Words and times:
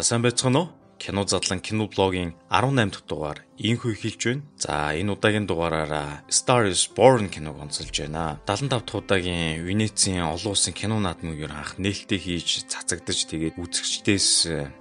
За 0.00 0.04
сайн 0.04 0.22
байцгаана 0.24 0.60
уу? 0.60 0.68
Кино 0.96 1.26
задлан 1.28 1.60
кино 1.60 1.84
блогийн 1.92 2.32
18 2.48 2.88
дахь 2.90 3.04
дугаар 3.04 3.38
инхүү 3.60 3.92
эхэлж 3.92 4.22
байна. 4.24 4.42
За 4.56 4.92
энэ 4.96 5.12
удаагийн 5.12 5.44
дугаараараа 5.44 6.24
Star 6.32 6.64
is 6.64 6.88
Born 6.88 7.28
киног 7.28 7.60
онцолж 7.60 7.92
байна. 7.92 8.40
75 8.48 8.68
дахь 8.68 8.96
удаагийн 8.96 9.64
Венецийн 9.64 10.24
олон 10.24 10.56
улсын 10.56 10.72
кино 10.72 10.96
наадмыг 11.00 11.44
анх 11.44 11.76
нээлттэй 11.76 12.16
хийж 12.16 12.64
цацагдаж 12.72 13.28
тэгээд 13.28 13.60
үзэгчдээс 13.60 14.28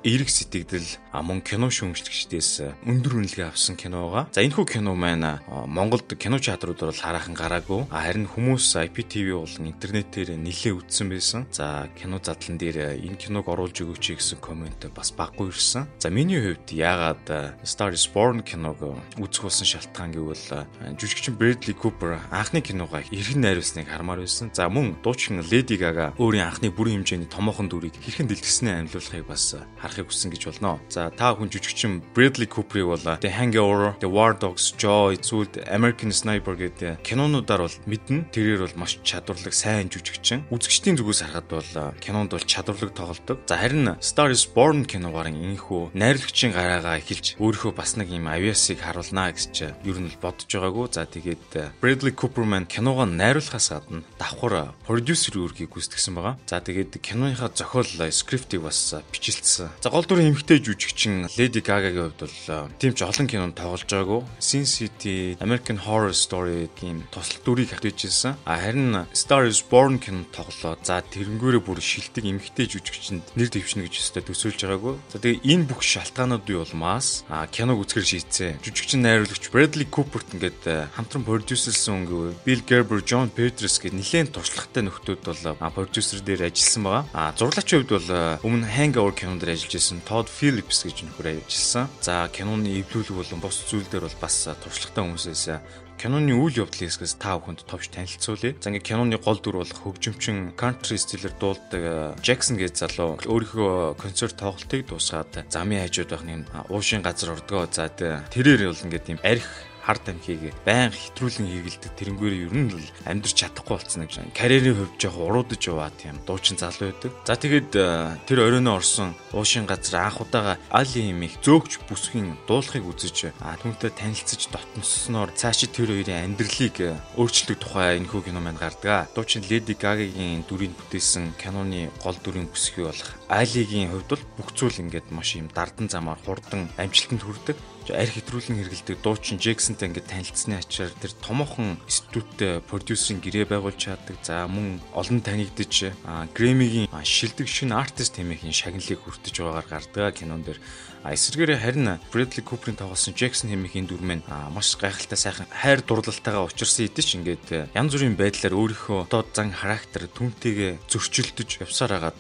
эерэг 0.04 0.30
сэтгэгдэл 0.32 0.88
мөн 1.12 1.44
кино 1.44 1.68
шүүмжлэгчдээс 1.68 2.88
өндөр 2.88 3.20
үнэлгээ 3.20 3.52
авсан 3.52 3.76
киноога. 3.76 4.32
За 4.32 4.44
энэхүү 4.48 4.80
кино 4.80 4.96
маань 4.96 5.44
Монголд 5.48 6.08
кино 6.16 6.40
театруудаар 6.40 6.96
бол 6.96 7.04
хараахан 7.04 7.36
гараагүй. 7.36 7.82
Харин 7.92 8.32
хүмүүс 8.32 8.80
IPTV 8.80 9.36
болон 9.36 9.76
интернетээр 9.76 10.40
нэлээд 10.40 10.80
үзсэн 10.80 11.08
байсан. 11.12 11.48
За 11.52 11.92
кино 12.00 12.24
задлан 12.24 12.56
дээр 12.56 12.96
энэ 12.96 13.20
киног 13.20 13.52
оруулж 13.52 13.76
өгөөч 13.76 14.16
гэсэн 14.16 14.40
комент 14.40 14.88
бас 14.96 15.12
баггүй 15.12 15.52
ирсэн. 15.52 15.88
За 16.00 16.08
миний 16.08 16.40
хувьд 16.40 16.72
яагаад 16.72 17.60
Star 17.64 17.92
is 17.92 18.08
Born 18.08 18.44
кино 18.44 18.69
киног 18.70 19.00
үзэх 19.18 19.44
болсон 19.44 19.66
шалтгаан 19.66 20.12
гэвэл 20.14 20.66
жүжигчин 20.98 21.38
Брэдли 21.38 21.74
Купер 21.74 22.20
анхны 22.32 22.62
киногоо 22.62 23.02
эргэн 23.02 23.42
найруулсныг 23.42 23.90
хармаар 23.90 24.22
байсан. 24.22 24.52
За 24.54 24.70
мөн 24.70 24.98
дуучин 25.04 25.42
Леди 25.42 25.76
Гага 25.78 26.14
өөрийн 26.18 26.46
анхны 26.46 26.70
бүрэн 26.70 27.02
хэмжээний 27.02 27.30
томоохон 27.30 27.70
дүрийг 27.70 27.98
хэрхэн 27.98 28.28
дэлгэснээ 28.30 28.86
амьлуулахыг 28.86 29.26
бас 29.26 29.56
харахыг 29.82 30.10
хүссэн 30.10 30.32
гэж 30.32 30.44
болно. 30.46 30.80
За 30.90 31.10
та 31.10 31.34
хүн 31.34 31.50
жүжигчин 31.50 32.04
Брэдли 32.14 32.46
Куперийг 32.46 32.88
бол 32.94 33.06
The 33.22 33.32
Hangover, 33.32 33.98
The 34.00 34.10
War 34.10 34.38
Dogs, 34.38 34.74
Joy, 34.78 35.18
Zult, 35.18 35.58
American 35.70 36.14
Sniper 36.14 36.56
гэдэг 36.56 37.02
кинонуудаар 37.04 37.66
бол 37.66 37.78
мэднэ. 37.86 38.30
Тэрээр 38.32 38.70
бол 38.70 38.86
маш 38.86 39.00
чадварлаг 39.04 39.54
сайн 39.54 39.90
жүжигчин. 39.90 40.46
Үзэгчдийн 40.54 40.98
зүгээс 41.00 41.26
харахад 41.26 41.50
бол 41.50 41.72
кинонд 42.00 42.32
бол 42.34 42.46
чадварлаг 42.46 42.94
тоглодог. 42.94 43.42
За 43.48 43.58
харин 43.58 43.98
Star 44.00 44.30
is 44.32 44.46
Born 44.46 44.86
киногоор 44.86 45.30
инхүү 45.30 45.94
найруулагчийн 45.94 46.54
гараагаа 46.54 47.00
эхэлж 47.00 47.40
өөрийнхөө 47.40 47.74
бас 47.80 47.96
нэг 47.96 48.12
юм 48.12 48.28
авиас 48.28 48.59
Texas-ыг 48.60 48.84
харуулнаа 48.84 49.32
гэж 49.32 49.72
ер 49.88 49.98
нь 50.04 50.12
л 50.12 50.20
бодож 50.20 50.52
байгаагүй. 50.52 50.92
За 50.92 51.08
тэгээд 51.08 51.80
Bradley 51.80 52.12
Cooper 52.12 52.44
маань 52.44 52.68
киногоо 52.68 53.08
найруулахаас 53.08 53.72
гадна 53.72 54.04
давхар 54.20 54.76
продюсер 54.84 55.40
үүргийг 55.40 55.72
гүйцэтгсэн 55.72 56.12
байгаа. 56.20 56.36
За 56.44 56.60
тэгээд 56.60 57.00
киноныхаа 57.00 57.56
зохиол 57.56 57.88
скриптийг 58.12 58.68
бас 58.68 59.00
бичилдсэн. 59.16 59.72
За 59.80 59.88
гол 59.88 60.04
дүрийн 60.04 60.36
эмэгтэй 60.36 60.60
жүжигчин 60.60 61.32
Lady 61.40 61.64
Gaga-гийн 61.64 62.12
хувьд 62.12 62.20
бол 62.20 62.68
тийм 62.76 62.92
ч 62.92 63.08
олон 63.08 63.28
кинонд 63.32 63.56
тоглож 63.56 63.88
байгаагүй. 63.88 64.28
Sin 64.44 64.68
City, 64.68 65.40
American 65.40 65.80
Horror 65.80 66.12
Story 66.12 66.68
тийм 66.76 67.08
тослог 67.16 67.40
дүрийг 67.48 67.72
хатвижсэн. 67.72 68.36
А 68.44 68.60
харин 68.60 69.08
Star 69.16 69.48
is 69.48 69.64
Born 69.64 70.04
кинонд 70.04 70.36
тоглолоо. 70.36 70.76
За 70.84 71.00
тэрнгүүрээ 71.00 71.64
бүр 71.64 71.80
шилдэг 71.80 72.28
эмэгтэй 72.28 72.68
жүжигчинд 72.68 73.24
нэр 73.40 73.48
дэвшнэ 73.48 73.88
гэж 73.88 74.04
өстой 74.04 74.24
төсөөлж 74.28 74.68
байгаагүй. 74.68 74.96
За 75.16 75.24
тэгээд 75.24 75.48
энэ 75.48 75.64
бүх 75.72 75.80
шалтгаануудын 75.80 76.60
улмаас 76.60 77.24
киног 77.56 77.80
үзэхэр 77.88 78.10
шийдсэн 78.10 78.49
жүжигчин 78.64 79.04
найруулагч 79.06 79.50
Bradley 79.54 79.86
Cooper-т 79.86 80.34
ингээд 80.36 80.62
э, 80.66 80.88
хамтран 80.96 81.26
продюсерлсэн 81.28 82.06
өнгөө 82.06 82.26
Bill 82.46 82.64
Gerber, 82.66 83.00
John 83.06 83.30
Peters 83.30 83.78
гэх 83.78 83.94
нэлээд 83.94 84.34
туршлагатай 84.34 84.84
нөхдүүд 84.88 85.22
бол 85.26 85.72
продюсер 85.76 86.24
дээр 86.26 86.50
ажилласан 86.50 86.84
байгаа. 86.84 87.04
А 87.14 87.34
зурлаачийн 87.38 87.86
хувьд 87.86 87.94
бол 87.96 88.10
э, 88.10 88.40
өмнө 88.46 88.70
Hangover 88.70 89.14
кинонд 89.14 89.44
ажиллаж 89.44 89.74
байсан 89.76 90.02
Todd 90.08 90.28
Phillips 90.32 90.86
гэж 90.88 91.06
нөхөр 91.06 91.42
ажилласан. 91.42 91.90
За 92.02 92.30
киноны 92.32 92.80
эвлүүлэг 92.82 93.16
болон 93.16 93.40
бус 93.44 93.62
зүйл 93.68 93.88
дээр 93.90 94.08
бол 94.08 94.22
бас 94.24 94.48
э, 94.48 94.56
туршлагатай 94.58 95.04
хүмүүсээс 95.04 95.89
киноны 96.00 96.32
үйл 96.32 96.64
явдлын 96.64 96.88
хэсгээс 96.88 97.20
та 97.20 97.36
бүхэнд 97.36 97.68
товч 97.68 97.92
танилцуулъя. 97.92 98.56
За 98.64 98.72
ингээ 98.72 98.88
киноны 98.88 99.20
гол 99.20 99.36
дүр 99.44 99.60
бол 99.60 99.68
хөгжимчин 99.68 100.56
country 100.56 100.96
стилээр 100.96 101.36
дуулдаг 101.36 102.16
Jackson 102.24 102.56
гэж 102.56 102.88
залуу 102.88 103.20
өөрийнхөө 103.28 104.00
концерт 104.00 104.40
тоглолтыг 104.40 104.88
дуусгаад 104.88 105.52
замын 105.52 105.84
хажууд 105.84 106.10
байх 106.16 106.24
нэг 106.24 106.48
уушин 106.72 107.04
газар 107.04 107.36
ордгоо. 107.36 107.68
За 107.68 107.92
тэрээр 107.92 108.72
бол 108.72 108.86
ингээ 108.88 109.04
тийм 109.04 109.20
арх 109.28 109.69
хард 109.90 110.06
амхийг 110.14 110.54
байн 110.62 110.94
хэтрүүлэн 110.94 111.50
хийгэлдэг 111.50 111.92
тэрнгээр 111.98 112.36
ер 112.46 112.54
нь 112.54 112.70
л 112.78 112.86
амьдрч 113.10 113.42
чадахгүй 113.42 113.74
болсон 113.82 114.06
гэж 114.06 114.22
байна. 114.22 114.38
Карьерийн 114.38 114.78
хувьд 114.78 115.02
жоох 115.02 115.18
уруудаж 115.18 115.62
яваа 115.66 115.90
тийм 115.98 116.22
дуучин 116.30 116.62
залуу 116.62 116.94
байдаг. 116.94 117.12
За 117.26 117.34
тэгээд 117.34 117.74
э, 117.74 118.22
тэр 118.30 118.46
оройноо 118.46 118.78
орсон 118.78 119.18
уушин 119.34 119.66
газар 119.66 120.06
анх 120.06 120.22
удаага 120.22 120.62
Али 120.70 121.10
имих 121.10 121.42
зөөгч 121.42 121.82
бүсгийн 121.90 122.38
дуулахыг 122.46 122.86
үзэж 122.86 123.34
түүнтэй 123.34 123.90
танилцж 123.98 124.54
дотносноор 124.54 125.34
цаашид 125.34 125.74
тэр 125.74 125.90
хоёрын 125.90 126.38
амьдралыг 126.38 126.78
э, 126.86 126.94
өөрчлөлтөх 127.18 127.58
тухай 127.58 127.98
энэхүү 127.98 128.30
кино 128.30 128.46
маань 128.46 128.62
гардаг. 128.62 129.10
Дуучин 129.18 129.42
Леди 129.50 129.74
Гагагийн 129.74 130.46
дүрийг 130.46 130.78
бүтээсэн 130.78 131.34
киноны 131.42 131.90
гол 132.06 132.18
дүрийн 132.22 132.46
бүсгүй 132.46 132.86
болох 132.86 133.10
Алигийн 133.26 133.90
хувьд 133.90 134.10
бол 134.14 134.26
бүх 134.38 134.50
зүйл 134.54 134.86
ингээд 134.86 135.10
маш 135.10 135.34
юм 135.34 135.50
дардан 135.50 135.90
замаар 135.90 136.22
хурдан 136.22 136.70
амжилтанд 136.78 137.26
хүрдэг 137.26 137.58
арх 137.94 138.14
хэтрүүлэн 138.18 138.58
хэрэгэлдэг 138.62 138.98
дуучин 139.02 139.38
Джексонтэй 139.38 139.90
ингээд 139.90 140.12
танилцсны 140.12 140.60
ачаар 140.60 140.94
тэр 141.02 141.14
томоохон 141.22 141.78
студиуд 141.88 142.66
продюсерын 142.70 143.22
гэрээ 143.22 143.46
байгуулж 143.50 143.80
чаддаг. 143.80 144.18
За 144.22 144.46
мөн 144.46 144.82
олон 144.94 145.22
танигдж 145.22 145.96
Грэмигийн 146.36 146.90
шилдэг 146.92 147.48
шин 147.48 147.74
артист 147.74 148.18
хэмээхийн 148.18 148.54
шагналыг 148.54 149.00
хүртэж 149.02 149.36
байгаагаар 149.40 149.68
гардаг 149.70 150.20
кинон 150.20 150.44
дэр 150.44 150.60
А 151.00 151.16
эсвэргээрээ 151.16 151.64
харин 151.64 151.88
Bradley 152.12 152.44
Cooper-ийн 152.44 152.76
тоглосон 152.76 153.16
Jackson 153.16 153.48
хэмээхийн 153.48 153.88
дүр 153.88 154.04
маань 154.04 154.24
маш 154.52 154.76
гайхалтай 154.76 155.16
сайхан 155.16 155.48
хайр 155.48 155.80
дурлалтайгаа 155.80 156.44
учирсан 156.44 156.92
хэдий 156.92 157.06
ч 157.08 157.16
ингээд 157.16 157.72
янз 157.72 157.96
бүрийн 157.96 158.20
байдлаар 158.20 158.52
өөрийнхөө 158.60 159.08
доод 159.08 159.32
зан 159.32 159.56
характер 159.56 160.12
түнтэйгээ 160.12 160.92
зөрчилдөж 160.92 161.64
явсаар 161.64 162.04
хагаад 162.04 162.20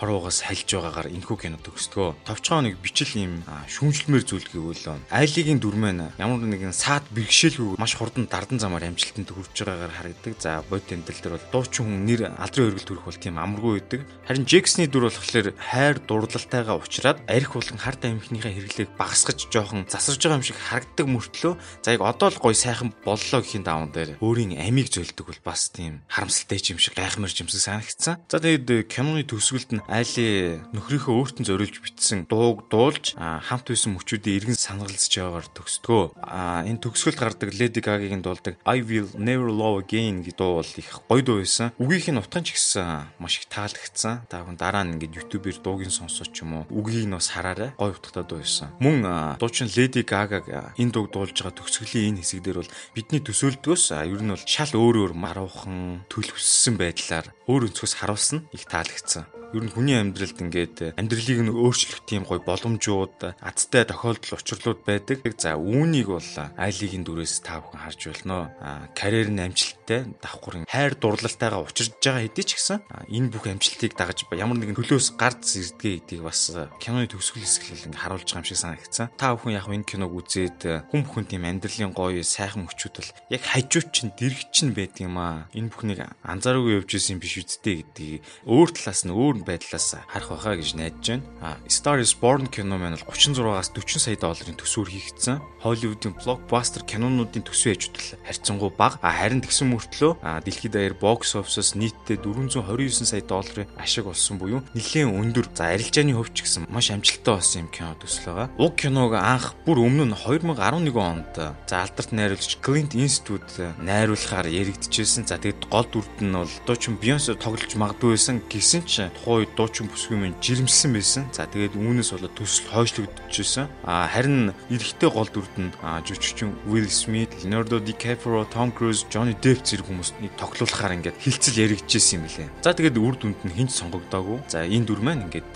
хорвоогоос 0.00 0.48
хальж 0.48 0.64
байгаагаар 0.64 1.12
энэхүү 1.12 1.36
кино 1.36 1.60
төгсдгөө. 1.60 2.24
Товчгоо 2.24 2.64
нэг 2.64 2.80
бичил 2.80 3.12
юм 3.20 3.44
шүүмжлэмээр 3.68 4.24
зүйл 4.24 4.48
гэвэл 4.48 4.95
айлигийн 5.10 5.60
дүр 5.60 5.76
маань 5.76 6.12
ямар 6.18 6.40
нэгэн 6.40 6.74
саад 6.76 7.04
бэрхшээлгүй 7.12 7.76
маш 7.80 7.96
хурдан 7.96 8.28
дардан 8.30 8.60
замаар 8.60 8.88
амжилтанд 8.88 9.30
хүрч 9.30 9.56
байгаагаар 9.64 9.94
харагдаг. 9.94 10.34
За 10.40 10.62
бод 10.68 10.84
тэмдэл 10.86 11.20
дээр 11.22 11.34
бол 11.36 11.50
дуучин 11.52 11.84
хүн 11.86 12.04
нэр 12.06 12.20
алдрын 12.36 12.68
өргөл 12.72 12.88
төрөх 12.88 13.06
бол 13.08 13.20
тийм 13.20 13.36
амаргүй 13.40 13.72
байдаг. 13.80 14.00
Харин 14.28 14.46
Jackson-ы 14.46 14.86
дүр 14.86 15.08
болохоор 15.08 15.54
хайр 15.56 15.96
дурлалтайгаа 16.04 16.76
уулзраад 16.78 17.18
арх 17.26 17.50
болгон 17.54 17.80
хард 17.80 18.02
амхныхаа 18.06 18.52
хэрэглээг 18.52 18.90
багасгаж 18.98 19.48
жоохон 19.50 19.86
засарж 19.88 20.20
байгаа 20.20 20.38
юм 20.40 20.46
шиг 20.46 20.58
харагддаг 20.58 21.06
мөртлөө 21.06 21.54
за 21.82 21.88
яг 21.94 22.02
одоо 22.02 22.28
л 22.30 22.42
гой 22.42 22.54
сайхан 22.54 22.90
боллоо 23.04 23.40
гэхийн 23.40 23.64
даван 23.66 23.90
дээр 23.90 24.18
өөрийн 24.20 24.58
амийг 24.60 24.90
зөөлдөг 24.90 25.26
бол 25.26 25.42
бас 25.46 25.70
тийм 25.70 26.02
харамсалтай 26.10 26.60
юм 26.70 26.78
шиг 26.82 26.94
гайхамшиг 26.98 27.46
юмсаг 27.46 27.60
санагдсан. 27.60 28.18
За 28.28 28.38
тэгээд 28.38 28.68
э, 28.70 28.82
киноны 28.86 29.22
төгсгөлд 29.26 29.70
нь 29.78 29.84
айлы 29.86 30.60
нөхрийнхөө 30.74 31.14
өөртөө 31.14 31.44
зориулж 31.46 31.76
бичсэн 31.82 32.26
дууг 32.26 32.66
дуулж 32.70 33.14
хамт 33.16 33.66
байсан 33.70 33.94
мөчүүдийн 33.94 34.36
иргэн 34.36 34.58
санагалзж 34.86 35.12
яваагаар 35.18 35.48
төгсдгөө. 35.50 36.04
А 36.22 36.62
энэ 36.62 36.78
төгсгөлд 36.78 37.18
гардаг 37.18 37.50
Lady 37.58 37.82
Gaga-гийн 37.82 38.22
дуулдаг 38.22 38.54
I 38.62 38.80
Will 38.86 39.10
Never 39.18 39.50
Love 39.50 39.82
Again 39.82 40.22
гэдэг 40.22 40.38
дуу 40.38 40.62
бол 40.62 40.72
их 40.78 40.90
гоё 41.10 41.22
дуу 41.22 41.38
байсан. 41.42 41.74
Үгийнх 41.82 42.14
нь 42.14 42.20
утгаан 42.22 42.46
ч 42.46 42.54
гэсэн 42.54 43.18
маш 43.18 43.42
их 43.42 43.50
таалагдсан. 43.50 44.30
Та 44.30 44.46
хүн 44.46 44.54
дараа 44.56 44.86
нь 44.86 44.94
ингээд 44.96 45.18
YouTube-ээр 45.18 45.58
дуугийн 45.62 45.90
сонсож 45.90 46.30
ч 46.30 46.46
юм 46.46 46.62
уу 46.62 46.70
үгийг 46.70 47.10
нь 47.10 47.16
бас 47.18 47.34
хараарай. 47.34 47.74
Гоё 47.74 47.98
утгатай 47.98 48.24
дуу 48.24 48.38
байсан. 48.38 48.70
Мөн 48.78 49.02
дуучин 49.42 49.66
Lady 49.74 50.06
Gaga 50.06 50.38
энэ 50.78 50.92
дууг 50.94 51.10
дуулж 51.10 51.34
байгаа 51.34 51.58
төгсгөлийн 51.58 52.14
энэ 52.14 52.22
хэсэг 52.22 52.40
дээр 52.46 52.62
бол 52.62 52.74
бидний 52.94 53.22
төсөөлдгөөс 53.26 53.84
ер 54.06 54.22
нь 54.22 54.32
бол 54.32 54.44
шал 54.46 54.70
өөр 54.70 54.96
өөр 55.02 55.12
маруухан 55.18 56.06
төлөвлөссөн 56.06 56.78
байдлаар 56.78 57.34
өөр 57.50 57.66
өнцгөөс 57.70 57.94
харуулсан 57.98 58.46
их 58.54 58.70
таалагдсан 58.70 59.26
ер 59.54 59.64
нь 59.64 59.72
хүний 59.72 59.96
амьдралд 59.96 60.36
ингээд 60.42 60.98
амьдралыг 60.98 61.40
нь 61.46 61.54
өөрчлөх 61.54 62.02
тийм 62.04 62.26
гой 62.26 62.42
боломжууд 62.42 63.38
азтай 63.38 63.86
тохиолдол 63.86 64.42
учрлууд 64.66 64.82
байдаг. 64.82 65.22
За 65.38 65.54
үүнийг 65.54 66.10
бол 66.10 66.30
айлигийн 66.58 67.06
дүрээс 67.06 67.46
та 67.46 67.62
бүхэн 67.62 67.82
харж 67.86 68.00
байна. 68.26 68.50
Карьер 68.98 69.30
нь 69.30 69.38
амжилттай 69.38 70.10
давхрын 70.18 70.66
хайр 70.66 70.98
дурлалтайгаа 70.98 71.62
учирж 71.62 71.94
байгаа 72.02 72.26
хэдий 72.26 72.44
ч 72.44 72.58
гэсэн 72.58 72.82
энэ 73.06 73.30
бүх 73.30 73.46
амжилтыг 73.46 73.94
дагаж 73.94 74.26
ямар 74.34 74.58
нэгэн 74.58 74.74
төлөөс 74.74 75.14
гард 75.14 75.46
зэрдгээ 75.46 76.02
гэдгийг 76.02 76.22
бас 76.26 76.50
киноны 76.82 77.06
төгсгөл 77.06 77.46
хэсгэлэл 77.46 77.86
ингээд 77.94 78.02
харуулж 78.02 78.26
байгаа 78.26 78.42
юм 78.42 78.48
шиг 78.50 78.58
санагдсан. 78.58 79.06
Та 79.14 79.36
бүхэн 79.38 79.54
яг 79.54 79.70
энэ 79.70 79.86
киног 79.86 80.10
үзээд 80.10 80.90
хүн 80.90 81.02
бүхэн 81.06 81.26
тийм 81.30 81.46
амьдралын 81.46 81.94
гоё 81.94 82.22
сайхан 82.26 82.66
мөчүүд 82.66 82.94
бол 82.98 83.10
яг 83.30 83.42
хажууд 83.46 83.88
чинь 83.94 84.10
дэрэг 84.18 84.50
чинь 84.50 84.74
байдаг 84.74 85.06
юм 85.06 85.16
аа. 85.20 85.46
Энэ 85.54 85.70
бүхнийг 85.70 86.02
анзаараагүй 86.26 86.82
явж 86.82 86.90
исэн 86.98 87.22
биш 87.22 87.38
үсттэй 87.38 87.86
гэдгийг 87.86 88.24
өөр 88.50 88.68
талаас 88.74 89.06
нь 89.06 89.14
өөр 89.14 89.46
байдлаас 89.46 89.94
харах 90.10 90.30
байхаа 90.34 90.58
гэж 90.58 90.74
найдаж 90.74 91.04
байна. 91.06 91.24
А 91.44 91.48
Star 91.70 92.00
is 92.02 92.16
Born 92.16 92.48
кино 92.50 92.80
маань 92.80 92.96
бол 92.96 93.14
36-аас 93.14 93.70
40 93.76 94.00
сая 94.00 94.16
долларын 94.16 94.55
төсвөр 94.58 94.90
хийгдсэн. 94.90 95.40
Hollywood-ийн 95.62 96.14
блокбастер 96.18 96.82
кинонуудын 96.86 97.46
төсвийн 97.46 97.76
хажууд 97.76 97.96
харьцангуй 98.26 98.70
бага. 98.70 98.98
Харин 99.02 99.42
тэгсэн 99.42 99.70
мөртлөө 99.70 100.42
дэлхийд 100.44 100.72
даяар 100.72 100.94
бокс 100.94 101.34
офисоос 101.34 101.74
нийтдээ 101.74 102.22
429 102.22 103.06
сая 103.06 103.22
долларын 103.22 103.66
ашиг 103.76 104.06
олсон 104.06 104.38
буюу 104.38 104.62
нэлээд 104.74 105.10
өндөр. 105.10 105.46
За 105.54 105.74
арилжааны 105.74 106.14
хувьд 106.14 106.34
ч 106.34 106.46
гэсэн 106.46 106.66
маш 106.70 106.90
амжилттай 106.90 107.34
болсон 107.34 107.66
юм 107.66 107.68
кино 107.68 107.94
төсөл 107.98 108.26
байгаа. 108.30 108.48
Уг 108.58 108.74
киног 108.78 109.12
анх 109.18 109.54
бүр 109.66 109.82
өмнө 109.82 110.06
нь 110.06 110.14
2011 110.14 110.94
онд 110.96 111.34
за 111.66 111.74
алдарт 111.82 112.12
найруулагч 112.12 112.58
Clint 112.62 112.94
Eastwood 112.94 113.46
найруулахаар 113.82 114.46
яригдчихсэн. 114.46 115.26
За 115.26 115.38
тэгэд 115.38 115.66
гол 115.70 115.86
дүрд 115.90 116.16
нь 116.22 116.32
бол 116.32 116.54
дуучин 116.66 116.98
Beyoncé 117.00 117.34
тоглож 117.34 117.74
магадгүй 117.74 118.14
байсан 118.14 118.42
гэсэн 118.46 118.82
ч 118.86 119.10
тухайн 119.18 119.46
үед 119.46 119.52
дуучин 119.58 119.90
бүсгүй 119.90 120.18
минь 120.18 120.38
жирэмсэн 120.40 120.92
байсан. 120.94 121.24
За 121.34 121.50
тэгээд 121.50 121.74
үүнээс 121.74 122.14
болоод 122.14 122.34
төсөл 122.38 122.70
хойшлогдчихсэн. 122.70 123.66
А 123.84 124.06
харин 124.06 124.45
эрэгтэй 124.70 125.10
гол 125.10 125.30
дүрд 125.30 125.54
нь 125.58 125.72
жүжигчин 125.80 126.52
Will 126.68 126.90
Smith, 126.90 127.32
Leonardo 127.42 127.80
DiCaprio, 127.80 128.44
Tom 128.50 128.70
Cruise, 128.70 129.06
Johnny 129.10 129.34
Depp 129.38 129.64
зэрэг 129.64 129.86
хүмүүсийг 129.88 130.34
тоглуулахаар 130.36 130.96
ингээд 131.00 131.20
хилцэл 131.22 131.62
яригдчихсэн 131.64 132.20
юм 132.20 132.26
лээ. 132.26 132.48
За 132.62 132.74
тэгээд 132.76 133.00
үр 133.00 133.14
дүнд 133.16 133.40
нь 133.46 133.54
хинч 133.56 133.72
сонгогдоогүй. 133.78 134.44
За 134.50 134.66
энэ 134.66 134.86
дүр 134.86 135.00
маань 135.00 135.26
ингээд 135.26 135.52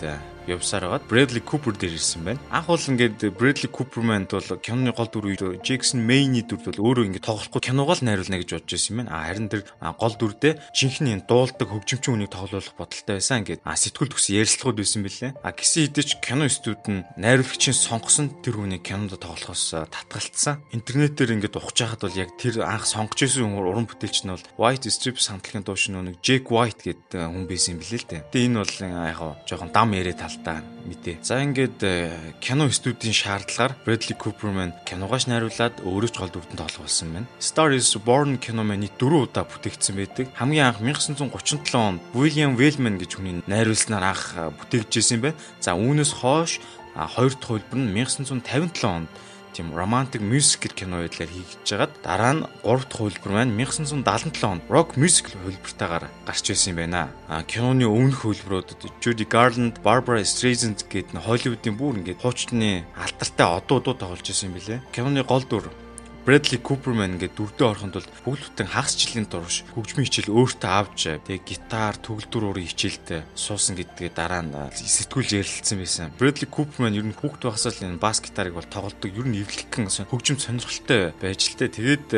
явсаар 0.56 0.84
хагаад 0.86 1.06
Bradley 1.06 1.42
Cooper 1.44 1.74
дээр 1.76 1.94
ирсэн 1.94 2.24
байна. 2.26 2.40
Анх 2.50 2.66
бол 2.66 2.80
ингээд 2.80 3.22
Bradley 3.38 3.70
Cooper 3.70 4.02
манд 4.02 4.34
бол 4.34 4.48
киноны 4.58 4.90
гол 4.90 5.10
дүр 5.10 5.30
үед 5.30 5.42
Jackson 5.62 6.02
Maine-ий 6.02 6.42
дүрд 6.42 6.74
бол 6.74 6.90
өөрөө 6.90 7.06
ингээд 7.10 7.28
тоглохгүй 7.28 7.62
киногоо 7.62 7.94
л 7.94 8.06
найруулна 8.06 8.40
гэж 8.42 8.50
бодож 8.58 8.72
байсан 8.74 8.90
юм 8.90 8.98
байна. 9.04 9.10
А 9.14 9.26
харин 9.30 9.48
тэр 9.48 9.62
гол 9.78 10.14
дүрдээ 10.18 10.52
жинхэнэ 10.74 11.24
дуулдаг 11.28 11.68
хөгжимчин 11.70 12.14
үнийг 12.18 12.30
тоглуулах 12.34 12.74
бодолтой 12.74 13.18
байсан. 13.20 13.46
Ингээд 13.46 13.62
сэтгүүл 13.64 14.12
төгс 14.12 14.26
ярилцлагууд 14.34 14.78
байсан 14.80 15.00
бэлээ. 15.06 15.30
А 15.40 15.50
гисэн 15.54 15.80
хэдий 15.88 16.04
ч 16.04 16.10
кино 16.18 16.46
студид 16.50 16.86
нь 16.90 17.06
найруулагчийн 17.16 17.76
сонгосон 17.76 18.42
тэр 18.42 18.58
хүнийг 18.58 18.82
кинонд 18.82 19.14
тоглохоос 19.16 19.86
татгалцсан. 19.88 20.62
Интернетээр 20.74 21.38
ингээд 21.38 21.58
ухаж 21.58 21.78
хахад 21.78 22.04
бол 22.08 22.18
яг 22.18 22.34
тэр 22.40 22.64
анх 22.66 22.86
сонгож 22.86 23.20
исэн 23.22 23.54
уран 23.54 23.86
бүтээлч 23.86 24.26
нь 24.26 24.32
бол 24.34 24.46
White 24.58 24.90
Stripes 24.90 25.30
хамтлагийн 25.30 25.64
дуучин 25.64 25.96
нэг 26.00 26.18
Jake 26.24 26.48
White 26.50 26.82
гэдэг 26.84 27.20
хүн 27.20 27.46
байсан 27.46 27.78
билээ 27.78 28.00
л 28.00 28.08
дээ. 28.08 28.22
Тэгээ 28.32 28.48
энэ 28.50 28.60
бол 28.60 28.74
яг 28.80 29.20
жоохон 29.46 29.70
дам 29.70 29.92
яриа 29.94 30.16
талдаа 30.40 30.64
мэдээ. 30.88 31.20
За 31.22 31.42
ингээд 31.44 31.80
э, 31.84 32.32
кино 32.40 32.70
студийн 32.72 33.12
шаардлагаар 33.12 33.76
Bradley 33.84 34.16
Cooper 34.16 34.50
маань 34.50 34.74
киногоош 34.88 35.28
найруулад 35.28 35.84
өөрөө 35.84 36.10
ч 36.10 36.16
гол 36.16 36.32
дүрдэн 36.32 36.56
тоглуулсан 36.56 37.12
байна. 37.12 37.28
Star 37.38 37.76
is 37.76 37.92
Born 38.00 38.40
кино 38.40 38.64
маань 38.64 38.88
4 38.88 39.28
удаа 39.28 39.44
бүтээгдсэн 39.44 39.94
байдаг. 39.96 40.32
Хамгийн 40.34 40.72
анх 40.72 40.80
1937 40.80 41.76
онд 41.76 42.00
William 42.16 42.56
Wellman 42.56 42.96
гэж 42.96 43.20
хүний 43.20 43.44
найруулснаар 43.44 44.04
анх 44.08 44.24
э, 44.36 44.48
бүтээгдсэн 44.48 45.20
юм 45.20 45.22
байна. 45.28 45.38
За 45.60 45.76
үүнээс 45.76 46.12
хойш 46.24 46.60
хоёр 46.96 47.32
дахь 47.36 47.60
хөлбөр 47.60 47.78
нь 47.78 47.92
1957 47.92 48.88
онд 48.88 49.08
тийм 49.54 49.74
romantic 49.74 50.22
music 50.22 50.72
кино 50.74 51.02
байдлаар 51.02 51.30
хийгдэж 51.30 51.68
байгаад 51.70 51.92
дараа 52.06 52.32
нь 52.34 52.42
3 52.62 52.86
дахь 52.86 53.00
хөлбөр 53.00 53.32
маань 53.34 53.54
1977 53.58 54.46
онд 54.46 54.62
rock 54.70 54.96
music 54.96 55.34
хөлбөртөөр 55.34 56.04
гарч 56.26 56.44
ирсэн 56.50 56.72
юм 56.72 56.78
байна. 56.80 57.10
А 57.28 57.42
киноны 57.42 57.84
өмнөх 57.86 58.22
хөлбөрүүдэд 58.24 59.02
Judy 59.02 59.26
Garland, 59.26 59.82
Barbara 59.84 60.22
Streisand 60.22 60.86
гэдэг 60.86 61.14
нь 61.16 61.24
Холливуудын 61.26 61.74
бүр 61.76 61.98
ингээд 62.00 62.22
хуучны 62.22 62.86
алдартай 62.94 63.46
одуудууд 63.46 63.98
тоглож 63.98 64.26
ирсэн 64.26 64.50
юм 64.50 64.56
билэ. 64.58 64.82
Киноны 64.94 65.22
гол 65.24 65.44
дүр 65.44 65.66
Bradley 66.20 66.60
Cooper 66.60 66.92
маань 66.92 67.16
ингээд 67.16 67.32
дүрдээ 67.32 67.64
ороход 67.64 67.96
бол 67.96 68.36
бүгд 68.36 68.52
бүтэн 68.52 68.68
хагас 68.68 68.92
жилийн 68.92 69.24
турш 69.24 69.64
хөгжмийн 69.72 70.04
хичээл 70.04 70.36
өөртөө 70.36 70.68
авч 70.68 71.00
тэгээ 71.24 71.48
гитар, 71.48 71.96
төгөлдөр 71.96 72.44
өөрийн 72.60 72.68
хичээлдээ 72.68 73.20
суусан 73.32 73.72
гэдгээ 73.80 74.12
дараа 74.12 74.44
нь 74.44 74.52
сэтгүүл 74.68 75.40
ярилцсан 75.40 75.80
байсан. 75.80 76.12
Bradley 76.20 76.44
Cooper 76.44 76.84
маань 76.84 77.00
ер 77.00 77.08
нь 77.08 77.16
хүүхд 77.16 77.40
байхасаа 77.48 77.72
л 77.72 77.96
энэ 77.96 78.04
бас 78.04 78.20
гитарыг 78.20 78.52
бол 78.52 78.68
тоглодог. 78.68 79.08
Ер 79.08 79.24
нь 79.24 79.40
эвлэгхэн 79.40 79.88
хөгжим 79.88 80.36
сонирхолтой 80.36 81.16
байж 81.16 81.40
л 81.48 81.56
тэ. 81.56 81.72
Тэгээд 81.72 82.12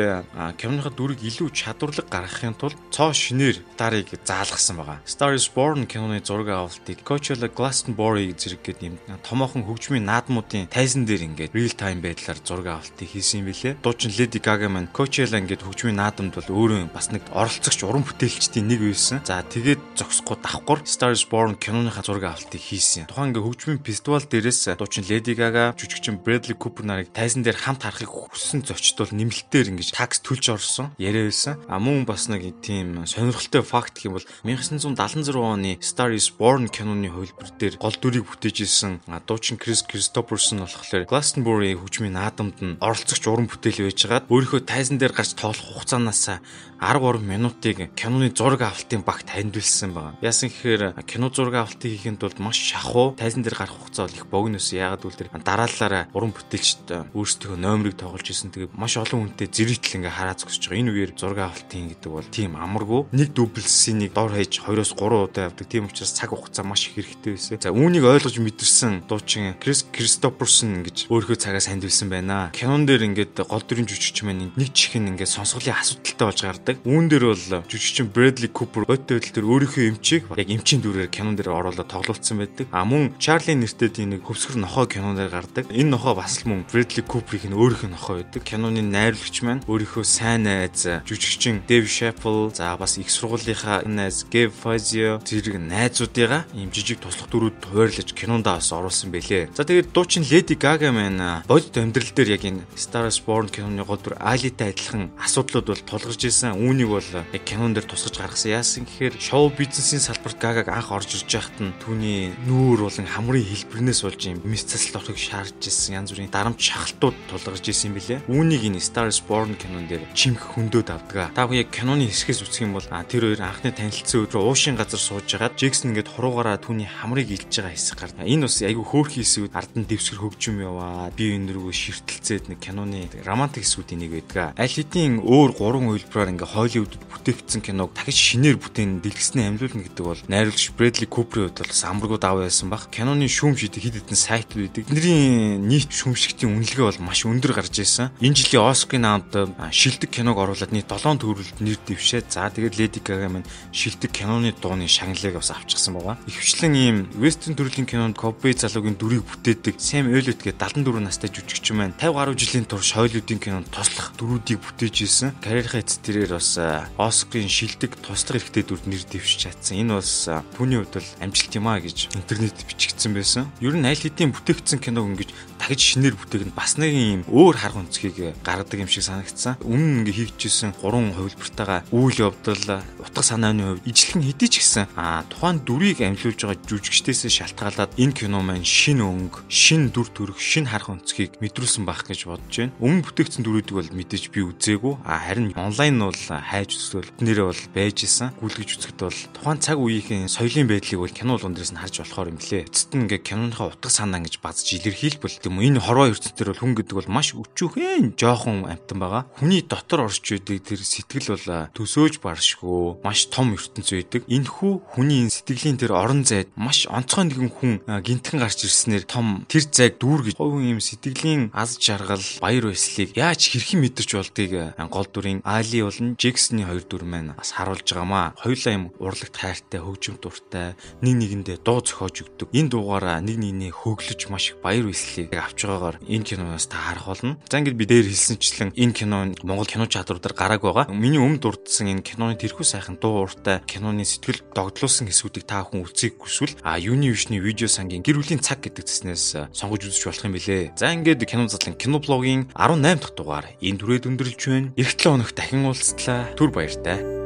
киноныхаа 0.59 0.91
дүрийг 0.91 1.23
илүү 1.23 1.55
чадварлаг 1.55 2.11
гаргахын 2.11 2.59
тулд 2.59 2.75
цоо 2.91 3.15
шинээр 3.15 3.63
гитарыг 3.63 4.11
заалгасан 4.27 4.83
байгаа. 4.83 4.99
Star 5.07 5.31
is 5.31 5.47
Born 5.47 5.87
киноны 5.87 6.19
зураг 6.19 6.51
авалтыг 6.51 7.07
Coachella 7.07 7.47
Glastonbury 7.47 8.35
зэрэг 8.35 8.67
гээд 8.67 8.79
юм 8.83 8.99
томоохон 9.23 9.63
хөгжмийн 9.63 10.03
наадмуудын 10.03 10.67
тайзан 10.67 11.07
дээр 11.07 11.31
ингээд 11.31 11.55
real 11.55 11.71
time 11.71 12.03
байдлаар 12.03 12.39
зураг 12.43 12.67
авалтыг 12.67 13.07
хийсэн 13.07 13.47
юм 13.47 13.53
билээ 13.53 13.79
дуучин 13.93 14.11
Lady 14.17 14.41
Gaga 14.41 14.69
маань 14.69 14.89
Coachella 14.89 15.37
ингээд 15.37 15.61
хөгжмийн 15.61 16.01
наадамд 16.01 16.33
бол 16.33 16.49
өөрөө 16.49 16.89
бас 16.89 17.13
нэг 17.13 17.21
оролцогч 17.29 17.85
уран 17.85 18.01
бүтээлчдийн 18.01 18.65
нэг 18.65 18.81
байсан. 18.81 19.21
За 19.21 19.45
тэгээд 19.45 19.77
зогсохгүй 19.93 20.41
давхгүйр 20.41 20.81
Star 20.89 21.13
is 21.13 21.21
Born 21.29 21.53
киноныхаа 21.61 22.01
зураг 22.01 22.33
авалтыг 22.33 22.57
хийсэн. 22.57 23.05
Тухайн 23.05 23.29
ингээд 23.29 23.45
хөгжмийн 23.45 23.85
фестивал 23.85 24.25
дээрээс 24.25 24.73
дуучин 24.81 25.05
Lady 25.05 25.37
Gaga, 25.37 25.77
жүжигчин 25.77 26.25
Bradley 26.25 26.57
Cooper 26.57 26.81
нарыг 26.89 27.13
тайзан 27.13 27.45
дээр 27.45 27.53
хамт 27.61 27.85
харахыг 27.85 28.09
хүссэн 28.09 28.65
зочд 28.65 28.97
бол 28.97 29.13
нэмэлтээр 29.13 29.69
ингээд 29.77 29.93
такс 29.93 30.25
төлж 30.25 30.49
орсон. 30.49 30.89
Яриа 30.97 31.29
байсан. 31.29 31.61
А 31.69 31.77
мөн 31.77 32.09
бас 32.09 32.25
нэг 32.33 32.49
тийм 32.65 33.05
сонирхолтой 33.05 33.61
факт 33.61 34.01
гэх 34.01 34.09
юм 34.09 34.17
бол 34.17 34.25
1976 34.41 35.37
оны 35.37 35.77
Star 35.85 36.09
is 36.17 36.33
Born 36.33 36.65
киноны 36.73 37.13
хөлбөр 37.13 37.53
дээр 37.61 37.77
гол 37.77 37.93
дүрийг 37.93 38.25
бүтээж 38.25 38.57
исэн 38.65 39.05
дуучин 39.05 39.61
Chris 39.61 39.85
Christopherson 39.85 40.65
болохоор 40.65 41.05
Glastonbury 41.05 41.77
хөгжмийн 41.77 42.17
наадамд 42.17 42.57
нь 42.63 42.77
оролцогч 42.81 43.27
уран 43.29 43.45
бүтээл 43.45 43.82
байжгаад 43.87 44.29
өөрийнхөө 44.31 44.61
тайзан 44.63 44.97
дээр 44.97 45.13
гарч 45.15 45.35
тоглох 45.35 45.83
хугацаанаас 45.83 46.39
13 46.83 47.23
минутыг 47.23 47.95
киноны 47.95 48.33
зураг 48.35 48.61
авалтын 48.67 49.03
багт 49.07 49.31
таньдулсан 49.31 49.93
байна. 49.93 50.17
Яасан 50.21 50.51
гэхээр 50.51 50.99
кино 51.07 51.31
зураг 51.31 51.63
авалтыг 51.63 51.95
хийхэд 51.95 52.19
бол 52.19 52.35
маш 52.43 52.59
шахуу 52.59 53.15
тайзан 53.15 53.39
дээр 53.39 53.55
гарах 53.55 53.79
хугацаа 53.79 54.07
бол 54.07 54.17
их 54.19 54.27
богиноос 54.27 54.73
яагаад 54.75 55.05
үл 55.07 55.15
тэр 55.15 55.31
дараалалаараа 55.31 56.11
уран 56.11 56.35
бүтээлчд 56.35 57.15
өөрсдөө 57.15 57.55
номерыг 57.55 57.95
тоглож 57.95 58.27
исэн. 58.27 58.51
Тэгээ 58.51 58.75
маш 58.75 58.99
олон 58.99 59.31
хүнтэй 59.31 59.47
зэрэгтэл 59.47 60.03
ингээ 60.03 60.11
хараа 60.11 60.35
зогсож 60.35 60.67
байгаа. 60.67 60.81
Энэ 60.83 60.91
үеэр 60.91 61.11
зураг 61.15 61.39
авалтын 61.39 61.87
гэдэг 61.87 62.11
бол 62.11 62.27
тийм 62.27 62.59
амаргүй. 62.59 63.01
Нэг 63.15 63.31
дублсэнийг 63.31 64.11
дор 64.11 64.35
хаяж 64.35 64.59
2-оос 64.59 64.91
3 64.99 65.23
удаа 65.23 65.47
явдаг. 65.47 65.67
Тийм 65.71 65.87
учраас 65.87 66.11
цаг 66.11 66.35
хугацаа 66.35 66.67
маш 66.67 66.91
их 66.91 66.99
хэрэгтэй 66.99 67.31
байсан. 67.31 67.63
За 67.63 67.71
үүнийг 67.71 68.03
ойлгож 68.03 68.43
мэдэрсэн 68.43 69.07
дуучин 69.07 69.55
Крис 69.63 69.87
Кристоферсон 69.87 70.83
гэж 70.83 71.07
өөрийнхөө 71.07 71.39
цагаа 71.39 71.63
сандвилсан 71.63 72.11
байна. 72.11 72.51
Кинон 72.51 72.83
дээр 72.83 73.07
ингээд 73.07 73.39
гол 73.47 73.63
дүрийн 73.73 73.89
жүжигч 73.89 74.21
маань 74.21 74.53
нэг 74.53 74.69
чихэн 74.69 75.09
ингээд 75.17 75.33
сонсголын 75.33 75.73
асуудалтай 75.81 76.25
болж 76.29 76.41
гардаг. 76.45 76.75
Үүн 76.85 77.09
дээр 77.09 77.25
бол 77.33 77.65
жүжигчин 77.65 78.13
Bradley 78.13 78.53
Cooper 78.53 78.85
бодтой 78.85 79.17
байдал 79.17 79.33
дээр 79.33 79.49
өөрийнхөө 79.49 79.89
эмчийг 79.97 80.29
яг 80.29 80.49
эмчийн 80.53 80.85
дүрээр 80.85 81.09
кинон 81.09 81.33
дээр 81.33 81.49
оруулаад 81.49 81.89
тоглуулсан 81.89 82.37
байдаг. 82.37 82.69
А 82.69 82.85
мөн 82.85 83.17
Charlie 83.17 83.57
нэртэй 83.57 83.89
тийм 83.89 84.13
нэг 84.13 84.29
хөвсгөр 84.29 84.61
нохоо 84.61 84.85
кинон 84.85 85.17
дээр 85.17 85.33
гардаг. 85.33 85.65
Энэ 85.73 85.89
нохоо 85.89 86.13
бас 86.13 86.45
л 86.45 86.53
мөн 86.53 86.69
Bradley 86.69 87.01
Cooper-ийн 87.01 87.57
өөрийнх 87.57 87.89
нь 87.89 87.97
нохоо 87.97 88.21
байдаг. 88.21 88.45
Киноны 88.45 88.85
найруулагч 88.85 89.41
маань 89.41 89.65
өөрийнхөө 89.65 90.05
сайн 90.05 90.45
найз 90.45 90.85
жүжигчин 90.85 91.65
Dave 91.65 91.89
Chappelle 91.89 92.53
за 92.53 92.77
бас 92.77 93.01
их 93.01 93.09
сургуулийнхаа 93.09 93.89
найз 93.89 94.21
Gabe 94.29 94.53
Fazio 94.53 95.17
зэрэг 95.25 95.57
найзуудыгаа 95.57 96.45
ийм 96.53 96.69
жижиг 96.69 97.01
туслах 97.01 97.25
дүрүүд 97.33 97.73
хуваарлаж 97.73 98.13
кинонд 98.13 98.45
бас 98.45 98.69
оруулсан 98.69 99.09
байлээ. 99.09 99.49
За 99.57 99.65
тэгээд 99.65 99.89
дуучин 99.97 100.21
Lady 100.29 100.53
Gaga 100.53 100.93
маань 100.93 101.41
бодит 101.49 101.73
амьдрал 101.73 102.13
дээр 102.13 102.37
яг 102.37 102.45
энэ 102.45 102.61
Star 102.77 103.09
Born 103.23 103.47
киноны 103.63 103.83
гол 103.87 103.95
дүр 103.95 104.19
Айлитай 104.19 104.75
адилхан 104.75 105.15
асуудлууд 105.23 105.67
бол 105.71 105.81
тулгарч 105.87 106.27
ирсэн 106.27 106.59
үүнийг 106.59 106.89
бол 106.91 107.09
яг 107.15 107.43
кинон 107.47 107.71
дээр 107.71 107.87
тусгаж 107.87 108.19
гаргасан. 108.19 108.51
Яасан 108.59 108.83
гэхээр 108.83 109.15
шоу 109.23 109.47
бизнесийн 109.55 110.03
салбарт 110.03 110.35
Гагаг 110.35 110.67
анх 110.67 110.91
орж 110.91 111.15
ирж 111.15 111.31
байхад 111.31 111.57
нь 111.63 111.71
түүний 111.79 112.35
нүүр 112.43 112.83
болон 112.83 113.07
хамрын 113.07 113.47
хэлбэрнээс 113.47 114.03
болж 114.03 114.19
юм 114.27 114.43
мис 114.43 114.67
цаслал 114.67 114.99
орохыг 114.99 115.15
шаардж 115.15 115.63
ирсэн 115.63 116.03
янз 116.03 116.11
бүрийн 116.11 116.27
дарамт 116.27 116.59
шахалтууд 116.59 117.15
тулгарч 117.31 117.63
ирсэн 117.71 117.95
юм 117.95 117.95
билэ. 117.95 118.19
Үүнийг 118.27 118.67
энэ 118.67 118.83
Star 118.83 119.07
is 119.07 119.23
Born 119.23 119.55
кинон 119.55 119.87
дээр 119.87 120.03
чимх 120.11 120.43
хөндөд 120.43 120.91
авдаг. 120.91 121.31
Та 121.31 121.47
бүхэн 121.47 121.63
яг 121.63 121.71
киноны 121.71 122.11
хэсгээс 122.11 122.43
үзэх 122.43 122.67
юм 122.67 122.75
бол 122.75 122.83
тэр 122.83 123.31
хоёр 123.31 123.41
анхны 123.47 123.71
танилцсан 123.71 124.27
өдрөө 124.27 124.43
уушийн 124.43 124.75
газар 124.75 124.99
сууж 124.99 125.23
байгаад 125.31 125.55
Джексон 125.55 125.95
ингээд 125.95 126.11
хуруугаараа 126.11 126.59
түүний 126.59 126.89
хамрыг 126.89 127.31
илж 127.31 127.47
байгаа 127.47 127.71
хэсэг 127.71 127.95
гарна. 127.95 128.27
Энэ 128.27 128.51
бас 128.51 128.59
айгүй 128.59 128.83
хөөрхөн 128.83 129.23
хэсгүүд 129.23 129.55
ард 129.55 129.73
нь 129.79 129.87
дэвсгэр 129.87 130.19
хөгжим 130.19 130.59
яваа. 130.59 131.07
Би 131.15 131.31
энэ 131.31 131.55
рүү 131.55 131.71
ширтэлцээд 131.71 132.51
нэг 132.51 132.59
киноны 132.59 133.07
романтик 133.53 133.63
хэсгүүдийн 133.63 133.99
нэг 134.01 134.11
байдаг. 134.17 134.57
Аль 134.57 134.73
хэдийн 134.73 135.21
өөр 135.21 135.51
гурван 135.53 135.93
үйлбэрээр 135.93 136.33
ингээ 136.33 136.53
Холливуудад 136.57 137.03
бүтээгдсэн 137.13 137.61
киног 137.61 137.93
дахиж 137.93 138.17
шинээр 138.17 138.57
бүтээн 138.57 139.05
дэлгэснээ 139.05 139.45
амлуулна 139.53 139.85
гэдэг 139.85 140.05
бол 140.05 140.21
найруулагч 140.25 140.65
Брэдли 140.73 141.05
Куперийн 141.05 141.53
хувьд 141.53 141.61
бол 141.61 141.73
самбаргуу 141.73 142.17
даваа 142.17 142.49
байсан 142.49 142.69
баг. 142.73 142.89
Киноны 142.89 143.29
шүүм 143.29 143.53
шийдэг 143.53 143.81
хэд 143.85 143.95
хэдэн 144.01 144.17
сайтууд 144.17 144.73
байдаг. 144.73 144.83
Эднэрийн 144.89 145.61
нийт 145.69 145.91
шүүмшигтийн 145.93 146.49
үнэлгээ 146.49 146.85
бол 146.89 147.05
маш 147.05 147.21
өндөр 147.29 147.53
гарч 147.53 147.77
ирсэн. 147.77 148.09
Энэ 148.17 148.37
жилийн 148.41 148.65
Оскарын 148.65 149.05
наамд 149.05 149.31
шилдэг 149.69 150.09
киног 150.09 150.37
оруулаад 150.41 150.73
нийт 150.73 150.89
7 150.89 151.21
төгрөлд 151.21 151.61
нэр 151.61 151.77
дэвшээд 151.77 152.33
за 152.33 152.49
тэгээд 152.49 152.77
Леди 152.81 152.99
Гага 153.05 153.29
маань 153.29 153.47
шилдэг 153.69 154.09
киноны 154.09 154.53
дууны 154.57 154.89
шагналыг 154.89 155.37
бас 155.37 155.53
авчихсан 155.53 155.93
байгаа. 155.93 156.17
Ихэвчлэн 156.25 156.73
ийм 156.73 156.97
вестерн 157.13 157.55
төрлийн 157.55 157.85
кинонд 157.85 158.17
Кобей 158.17 158.57
залуугийн 158.57 158.97
дүрийг 158.97 159.23
бүтээдэг 159.27 159.77
Сэм 159.77 160.09
Эллиот 160.09 160.41
гэдэг 160.41 160.57
74 160.57 161.03
настай 161.03 161.29
жүжигчин 161.29 161.77
маань 161.77 161.95
50 161.99 162.15
гаруй 162.15 162.35
жилийн 162.39 162.65
турш 162.65 162.95
Холливуудын 162.95 163.42
кинонд 163.43 163.67
тослох 163.75 164.15
дүрүүдийг 164.15 164.63
бүтээж 164.63 164.95
ирсэн. 165.03 165.35
Карьерийнхаа 165.43 165.83
эцэд 165.83 166.01
тэрээр 166.07 166.31
бас 166.39 166.55
Оскарын 166.95 167.51
шилдэг 167.51 167.99
туслах 167.99 168.39
эрхтэй 168.39 168.63
дүр 168.63 168.79
нэр 168.87 169.03
дэвшиж 169.03 169.51
чадсан. 169.51 169.83
Энэ 169.83 169.99
бас 169.99 170.31
түүний 170.55 170.79
хувьд 170.79 170.95
бол 170.95 171.09
амжилт 171.19 171.53
юм 171.59 171.67
а 171.67 171.83
гэж 171.83 172.15
интернет 172.15 172.55
бичигдсэн 172.63 173.11
байсан. 173.11 173.51
Ер 173.59 173.75
нь 173.75 173.83
аль 173.83 173.99
хэдийн 173.99 174.31
бүтээгдсэн 174.31 174.79
киног 174.79 175.11
ингэж 175.11 175.29
дахиж 175.63 175.79
шинээр 175.95 176.15
бүтээх 176.19 176.47
нь 176.47 176.55
бас 176.55 176.75
нэг 176.75 176.91
юм 176.91 177.23
өөр 177.31 177.55
харга 177.55 177.79
өнцгийг 177.81 178.35
гаргадаг 178.43 178.83
юм 178.83 178.91
шиг 178.91 179.07
санагдсан. 179.07 179.55
Өмнө 179.63 180.03
ингээ 180.03 180.35
хийгдчихсэн 180.35 180.75
гурван 180.75 181.15
хувилбартайгаа 181.15 181.87
үйл 181.95 182.19
явдал, 182.19 182.83
утга 182.99 183.23
санааны 183.23 183.79
хувьд 183.79 183.87
ижлэхэн 183.87 184.27
хэдий 184.27 184.49
ч 184.51 184.59
гэсэн 184.59 184.91
а 184.99 185.23
тухайн 185.31 185.63
дүрийг 185.63 186.03
амжилуулж 186.03 186.39
байгаа 186.43 186.59
жүжигчдээс 186.67 187.31
шалтгаалаад 187.31 187.95
энэ 187.95 188.11
кино 188.11 188.43
маань 188.43 188.67
шин 188.67 188.99
өнгө, 188.99 189.47
шин 189.47 189.87
дүр 189.87 190.11
төрх, 190.11 190.37
шин 190.37 190.67
харга 190.67 190.99
өнцгийг 190.99 191.39
мэдрүүлсэн 191.39 191.87
байх 191.87 192.03
гэж 192.03 192.27
бодож 192.27 192.51
байна. 192.51 192.75
Өмнө 192.83 193.07
бүтээгдсэн 193.07 193.32
ирсэн 193.33 193.49
дүрүүдийг 193.49 193.73
бол 193.73 193.89
мэдээж 193.97 194.29
би 194.29 194.45
үзээгүй. 194.45 195.01
А 195.09 195.17
харин 195.17 195.57
онлайн 195.57 195.97
нь 195.97 196.05
бол 196.05 196.13
хайж 196.13 196.77
үзвэл 196.77 197.09
нэрээ 197.17 197.45
бол 197.49 197.63
байж 197.73 198.05
исэн. 198.05 198.29
Гүйлгэж 198.37 198.69
үзэхэд 198.77 198.99
бол 199.01 199.19
тухайн 199.33 199.57
цаг 199.57 199.77
үеийн 199.81 200.29
соёлын 200.29 200.69
байдлыг 200.69 201.01
бол 201.01 201.09
кино 201.09 201.33
болгон 201.33 201.57
дээрээс 201.57 201.73
нь 201.73 201.81
харж 201.81 201.95
болохоор 202.05 202.29
юм 202.29 202.37
лээ. 202.37 202.69
Эцэст 202.69 202.93
нь 202.93 203.09
ингээ 203.09 203.25
киноныхаа 203.25 203.73
утга 203.73 203.89
санаа 203.89 204.21
гэж 204.21 204.37
базж 204.37 204.69
илэрхийлбэл 204.77 205.41
тийм 205.41 205.57
энэ 205.65 205.81
хорвоо 205.81 206.13
ертөнцийн 206.13 206.45
бол 206.53 206.61
хүн 206.61 206.73
гэдэг 206.77 206.93
бол 207.01 207.09
маш 207.09 207.33
өчүүхэн 207.33 208.13
жоохон 208.13 208.69
амтан 208.69 208.97
байгаа. 209.01 209.25
Хүний 209.41 209.65
дотор 209.65 210.05
орж 210.05 210.21
үйдэг 210.21 210.61
тэр 210.61 210.81
сэтгэл 210.85 211.33
бол 211.33 211.73
төсөөж 211.73 212.21
баршгүй 212.21 213.01
маш 213.01 213.33
том 213.33 213.57
ертөнц 213.57 213.89
байдаг. 213.97 214.21
Энэхүү 214.29 214.93
хүний 214.93 215.25
сэтгэлийн 215.33 215.81
тэр 215.81 215.97
орон 215.97 216.21
зайд 216.21 216.53
маш 216.53 216.85
онцгой 216.85 217.33
нэгэн 217.33 217.49
хүн 217.49 217.73
гинтхэн 217.81 218.37
гарч 218.37 218.69
ирснээр 218.69 219.09
том 219.09 219.49
тэр 219.49 219.65
зайг 219.65 219.97
дүүргэж 219.97 220.37
хувийн 220.37 220.77
юм 220.77 220.81
сэтгэлийн 220.83 221.49
аз 221.49 221.81
жаргал 221.81 222.21
баяр 222.37 222.73
баясгалыг 222.83 223.15
яаж 223.23 223.39
хэрхэн 223.47 223.79
мэдэрч 223.79 224.11
болдгийг 224.19 224.75
гол 224.91 225.07
дүрийн 225.07 225.39
Али 225.47 225.79
болон 225.79 226.19
Джексны 226.19 226.67
хоёр 226.67 226.83
дүр 226.83 227.07
маань 227.07 227.31
бас 227.39 227.55
харуулж 227.55 227.87
байгаамаа. 227.87 228.35
Хоёулаа 228.35 228.73
юм 228.75 228.91
урлагт 228.99 229.39
хайртай, 229.39 229.79
хөгжим 229.79 230.19
дуртай, 230.19 230.75
нэг 230.99 231.15
нэгэндээ 231.23 231.63
дуу 231.63 231.79
зохиож 231.79 232.27
өгдөг. 232.27 232.51
Энэ 232.51 232.75
дуугаараа 232.75 233.23
нэг 233.23 233.39
нэгнээ 233.39 233.71
хөглөж 233.71 234.27
маш 234.27 234.51
их 234.51 234.59
баяр 234.59 234.91
баясгалыг 234.91 235.31
авч 235.39 235.59
байгаагаар 235.63 235.97
энэ 236.03 236.27
киноноос 236.27 236.67
та 236.67 236.75
харах 236.75 237.07
болно. 237.07 237.39
За 237.47 237.63
ингээд 237.63 237.79
би 237.79 237.85
дээр 237.87 238.11
хэлсэнчлэн 238.11 238.75
энэ 238.75 238.91
кино 238.91 239.31
Монгол 239.47 239.71
кино 239.71 239.87
чадруудаар 239.87 240.35
гарааг 240.35 240.61
байгаа. 240.67 240.91
Миний 240.91 241.23
өмнө 241.23 241.39
дурдсан 241.39 241.95
энэ 241.95 242.03
киноны 242.03 242.35
тэрхүү 242.35 242.67
сайхан 242.67 242.99
дуу 242.99 243.23
ууртай 243.23 243.63
киноны 243.63 244.03
сэтгэл 244.03 244.43
догдлуулсан 244.51 245.07
хэсгүүдийг 245.07 245.47
та 245.47 245.63
хүн 245.63 245.87
үзье 245.87 246.11
хүсвэл 246.11 246.59
а 246.59 246.75
вишний 246.75 247.39
видео 247.39 247.71
сангийн 247.71 248.03
гэр 248.03 248.19
бүлийн 248.19 248.43
цаг 248.43 248.59
гэдэг 248.67 248.83
зэснээс 248.83 249.55
сонгож 249.55 249.87
үзэж 249.87 250.03
болох 250.11 250.25
юм 250.27 250.35
билэ. 250.35 250.75
За 250.75 250.91
ингээд 250.91 251.23
кино 251.23 251.47
задлан 251.47 251.79
кино 251.79 252.03
блогийн 252.03 252.51
18 252.51 252.99
дахь 252.99 253.12
дугаар 253.15 253.45
энэ 253.61 253.79
түрээд 253.79 254.07
өндөрлж 254.09 254.41
байна. 254.49 254.73
Эх 254.77 254.93
7 254.97 255.13
хоног 255.13 255.31
дахин 255.33 255.65
уулзтлаа. 255.65 256.33
Түр 256.37 256.51
баяртай. 256.51 257.22